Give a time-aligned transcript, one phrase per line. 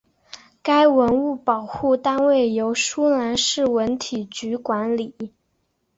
[0.63, 5.13] 该文物保护单位由舒兰市文体局管理。